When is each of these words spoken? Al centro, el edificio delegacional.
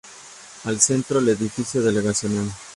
Al 0.63 0.79
centro, 0.81 1.19
el 1.19 1.29
edificio 1.29 1.79
delegacional. 1.83 2.51